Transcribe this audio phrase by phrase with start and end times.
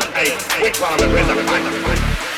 [0.00, 2.29] Hey, hey, hey one?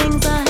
[0.00, 0.49] things I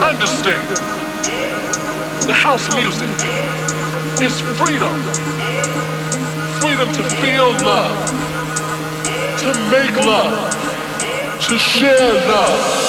[0.00, 0.68] Understand,
[2.26, 3.10] the house music
[4.22, 4.94] is freedom.
[6.60, 8.08] Freedom to feel love,
[9.40, 10.54] to make love,
[11.48, 12.87] to share love.